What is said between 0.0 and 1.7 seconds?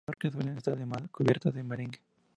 En Menorca suelen estar, además, cubiertas de